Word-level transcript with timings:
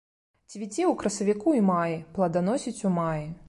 Цвіце 0.53 0.81
ў 0.85 0.95
красавіку 1.03 1.53
і 1.59 1.61
маі, 1.69 2.03
плоданасіць 2.19 2.79
у 2.91 2.97
маі. 3.01 3.25